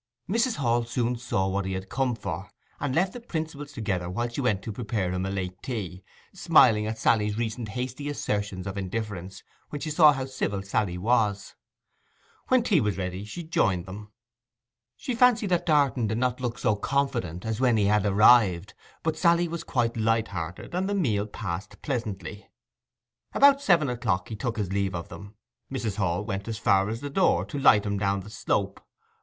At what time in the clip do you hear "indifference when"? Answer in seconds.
8.79-9.79